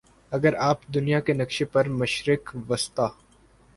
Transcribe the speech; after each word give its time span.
اگر 0.31 0.53
آپ 0.59 0.87
دنیا 0.93 1.19
کے 1.19 1.33
نقشے 1.33 1.65
پر 1.65 1.89
مشرق 1.91 2.55
وسطیٰ 2.69 3.07